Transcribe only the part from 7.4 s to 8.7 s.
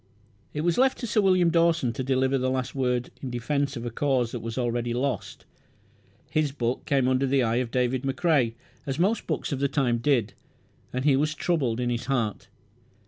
eye of David McCrae,